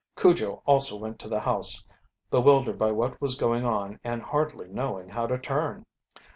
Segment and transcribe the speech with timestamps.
[0.15, 1.83] Cujo also went to the house,
[2.31, 5.85] bewildered by what was going on and hardly knowing how to turn.